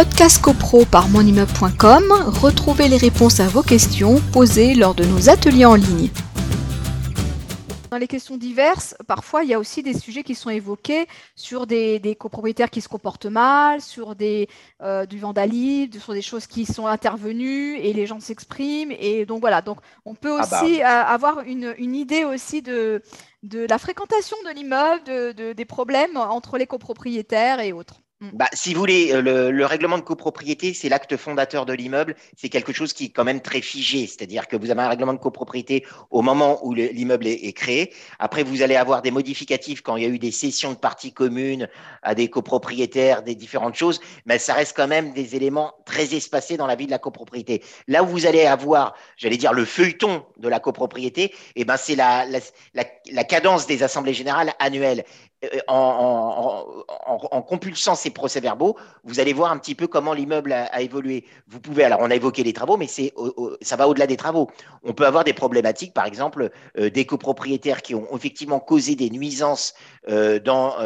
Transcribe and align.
Podcast 0.00 0.40
CoPro 0.40 0.86
par 0.86 1.10
monimmeuble.com, 1.10 2.04
retrouvez 2.40 2.88
les 2.88 2.96
réponses 2.96 3.38
à 3.38 3.48
vos 3.48 3.62
questions 3.62 4.18
posées 4.32 4.74
lors 4.74 4.94
de 4.94 5.04
nos 5.04 5.28
ateliers 5.28 5.66
en 5.66 5.74
ligne. 5.74 6.08
Dans 7.90 7.98
les 7.98 8.06
questions 8.06 8.38
diverses, 8.38 8.96
parfois, 9.06 9.44
il 9.44 9.50
y 9.50 9.52
a 9.52 9.58
aussi 9.58 9.82
des 9.82 9.92
sujets 9.92 10.22
qui 10.22 10.34
sont 10.34 10.48
évoqués 10.48 11.06
sur 11.36 11.66
des, 11.66 12.16
copropriétaires 12.18 12.70
qui 12.70 12.80
se 12.80 12.88
comportent 12.88 13.26
mal, 13.26 13.82
sur 13.82 14.14
des, 14.14 14.48
euh, 14.80 15.04
du 15.04 15.18
vandalisme, 15.18 16.00
sur 16.00 16.14
des 16.14 16.22
choses 16.22 16.46
qui 16.46 16.64
sont 16.64 16.86
intervenues 16.86 17.76
et 17.76 17.92
les 17.92 18.06
gens 18.06 18.20
s'expriment. 18.20 18.92
Et 18.98 19.26
donc 19.26 19.40
voilà, 19.40 19.60
donc 19.60 19.80
on 20.06 20.14
peut 20.14 20.38
ah 20.40 20.46
bah. 20.50 20.62
aussi 20.62 20.80
euh, 20.80 20.86
avoir 20.86 21.40
une, 21.40 21.94
idée 21.94 22.24
aussi 22.24 22.62
de, 22.62 23.02
de 23.42 23.66
la 23.68 23.76
fréquentation 23.76 24.38
de 24.46 24.54
l'immeuble, 24.54 25.54
des 25.54 25.64
problèmes 25.66 26.16
entre 26.16 26.56
les 26.56 26.66
copropriétaires 26.66 27.60
et 27.60 27.74
autres. 27.74 28.00
Mm. 28.20 28.28
Bah, 28.34 28.48
si 28.52 28.74
vous 28.74 28.80
voulez, 28.80 29.12
euh, 29.12 29.50
le, 29.50 29.66
règlement 29.66 29.96
de 29.96 30.02
copropriété, 30.02 30.74
c'est 30.74 30.90
l'acte 30.90 31.16
fondateur 31.16 31.64
de 31.64 31.72
l'immeuble. 31.72 32.16
C'est 32.36 32.50
quelque 32.50 32.72
chose 32.72 32.92
qui 32.92 33.06
est 33.06 33.08
quand 33.08 33.24
même 33.24 33.40
très 33.40 33.62
figé. 33.62 34.06
C'est-à-dire 34.06 34.46
que 34.46 34.56
vous 34.56 34.70
avez 34.70 34.82
un 34.82 34.88
règlement 34.88 35.14
de 35.14 35.18
copropriété 35.18 35.86
au 36.10 36.20
moment 36.20 36.58
où 36.64 36.74
l'immeuble 36.74 37.26
est, 37.26 37.52
créé. 37.52 37.92
Après, 38.18 38.42
vous 38.42 38.62
allez 38.62 38.76
avoir 38.76 39.00
des 39.00 39.10
modificatifs 39.10 39.80
quand 39.80 39.96
il 39.96 40.02
y 40.02 40.06
a 40.06 40.08
eu 40.08 40.18
des 40.18 40.30
cessions 40.30 40.72
de 40.72 40.76
parties 40.76 41.12
communes 41.12 41.68
à 42.02 42.14
des 42.14 42.28
copropriétaires, 42.28 43.22
des 43.22 43.34
différentes 43.34 43.74
choses. 43.74 44.00
Mais 44.26 44.38
ça 44.38 44.52
reste 44.52 44.76
quand 44.76 44.88
même 44.88 45.12
des 45.12 45.34
éléments 45.34 45.72
très 45.86 46.14
espacés 46.14 46.58
dans 46.58 46.66
la 46.66 46.74
vie 46.74 46.86
de 46.86 46.90
la 46.90 46.98
copropriété. 46.98 47.62
Là 47.88 48.02
où 48.02 48.06
vous 48.06 48.26
allez 48.26 48.44
avoir, 48.44 48.94
j'allais 49.16 49.38
dire, 49.38 49.54
le 49.54 49.64
feuilleton 49.64 50.24
de 50.36 50.48
la 50.48 50.60
copropriété, 50.60 51.34
eh 51.56 51.64
ben, 51.64 51.76
c'est 51.78 51.96
la, 51.96 52.24
cadence 53.24 53.66
des 53.66 53.82
assemblées 53.82 54.14
générales 54.14 54.52
annuelles. 54.58 55.04
Euh, 55.42 55.48
compulsant 57.18 57.94
ces 57.94 58.10
procès-verbaux, 58.10 58.76
vous 59.04 59.20
allez 59.20 59.32
voir 59.32 59.52
un 59.52 59.58
petit 59.58 59.74
peu 59.74 59.86
comment 59.86 60.12
l'immeuble 60.12 60.52
a, 60.52 60.80
évolué. 60.80 61.24
Vous 61.48 61.60
pouvez, 61.60 61.84
alors 61.84 62.00
on 62.02 62.10
a 62.10 62.14
évoqué 62.14 62.42
les 62.42 62.52
travaux, 62.52 62.76
mais 62.76 62.86
c'est, 62.86 63.12
ça 63.62 63.76
va 63.76 63.88
au-delà 63.88 64.06
des 64.06 64.16
travaux. 64.16 64.50
On 64.82 64.92
peut 64.92 65.06
avoir 65.06 65.24
des 65.24 65.32
problématiques, 65.32 65.94
par 65.94 66.06
exemple, 66.06 66.50
euh, 66.78 66.90
des 66.90 67.06
copropriétaires 67.06 67.82
qui 67.82 67.94
ont 67.94 68.06
effectivement 68.14 68.60
causé 68.60 68.94
des 68.94 69.10
nuisances 69.10 69.74
euh, 70.08 70.38
dans, 70.38 70.76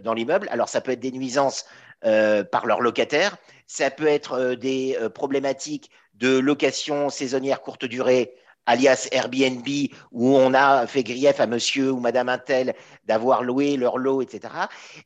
dans 0.00 0.14
l'immeuble. 0.14 0.48
Alors 0.50 0.68
ça 0.68 0.80
peut 0.80 0.92
être 0.92 1.00
des 1.00 1.12
nuisances 1.12 1.64
par 2.02 2.66
leurs 2.66 2.82
locataires, 2.82 3.38
ça 3.66 3.90
peut 3.90 4.06
être 4.06 4.54
des 4.56 4.98
problématiques 5.14 5.90
de 6.14 6.38
location 6.38 7.08
saisonnière 7.08 7.62
courte 7.62 7.86
durée 7.86 8.34
alias 8.66 9.08
Airbnb, 9.12 9.66
où 10.12 10.36
on 10.36 10.54
a 10.54 10.86
fait 10.86 11.02
grief 11.02 11.40
à 11.40 11.46
monsieur 11.46 11.92
ou 11.92 12.00
madame 12.00 12.28
Intel 12.28 12.74
d'avoir 13.06 13.42
loué 13.42 13.76
leur 13.76 13.98
lot, 13.98 14.22
etc. 14.22 14.54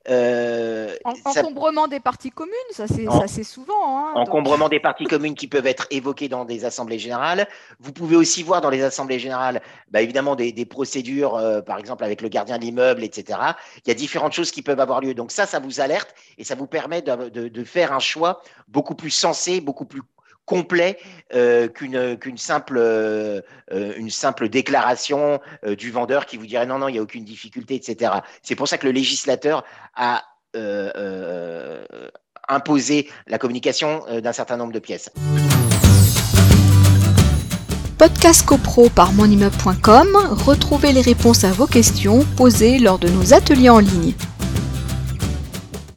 Euh, 0.08 0.94
encombrement 1.24 1.88
des 1.88 2.00
parties 2.00 2.30
communes, 2.30 2.54
ça 2.70 2.86
c'est 2.86 3.44
souvent. 3.44 3.98
Hein, 3.98 4.12
encombrement 4.14 4.68
des 4.68 4.80
parties 4.80 5.04
communes 5.04 5.34
qui 5.34 5.48
peuvent 5.48 5.66
être 5.66 5.86
évoquées 5.90 6.28
dans 6.28 6.44
des 6.44 6.64
assemblées 6.64 6.98
générales. 6.98 7.48
Vous 7.80 7.92
pouvez 7.92 8.16
aussi 8.16 8.42
voir 8.42 8.60
dans 8.60 8.70
les 8.70 8.82
assemblées 8.82 9.18
générales, 9.18 9.60
bah, 9.90 10.00
évidemment, 10.00 10.36
des, 10.36 10.52
procédures, 10.66 11.36
euh, 11.36 11.60
par 11.60 11.78
exemple 11.78 12.04
avec 12.04 12.20
le 12.20 12.28
gardien 12.28 12.58
de 12.58 12.62
l'immeuble, 12.62 13.02
etc. 13.02 13.38
Il 13.84 13.88
y 13.88 13.90
a 13.90 13.94
différentes 13.94 14.32
choses 14.32 14.50
qui 14.50 14.62
peuvent 14.62 14.80
avoir 14.80 15.00
lieu. 15.00 15.14
Donc 15.14 15.32
ça, 15.32 15.46
ça 15.46 15.58
vous 15.58 15.80
alerte 15.80 16.14
et 16.36 16.44
ça 16.44 16.54
vous 16.54 16.66
permet 16.66 17.02
de, 17.02 17.48
de 17.48 17.64
faire 17.64 17.92
un 17.92 17.98
choix 17.98 18.42
beaucoup 18.68 18.94
plus 18.94 19.10
sensé, 19.10 19.60
beaucoup 19.60 19.86
plus 19.86 20.02
complet 20.48 20.98
euh, 21.34 21.68
qu'une 21.68 22.38
simple, 22.38 22.78
euh, 22.78 23.40
simple 24.08 24.48
déclaration 24.48 25.40
euh, 25.64 25.76
du 25.76 25.92
vendeur 25.92 26.26
qui 26.26 26.38
vous 26.38 26.46
dirait 26.46 26.66
non, 26.66 26.78
non, 26.78 26.88
il 26.88 26.92
n'y 26.92 26.98
a 26.98 27.02
aucune 27.02 27.24
difficulté, 27.24 27.74
etc. 27.74 28.12
C'est 28.42 28.56
pour 28.56 28.66
ça 28.66 28.78
que 28.78 28.86
le 28.86 28.92
législateur 28.92 29.64
a 29.94 30.24
imposé 32.48 33.08
la 33.28 33.38
communication 33.38 34.02
d'un 34.20 34.32
certain 34.32 34.56
nombre 34.56 34.72
de 34.72 34.78
pièces. 34.80 35.10
Podcast 37.98 38.46
CoPro 38.46 38.88
par 38.88 39.12
monimmeuble.com, 39.12 40.08
retrouvez 40.46 40.92
les 40.92 41.02
réponses 41.02 41.44
à 41.44 41.52
vos 41.52 41.66
questions 41.66 42.24
posées 42.36 42.78
lors 42.78 42.98
de 42.98 43.08
nos 43.08 43.34
ateliers 43.34 43.70
en 43.70 43.78
ligne. 43.78 44.14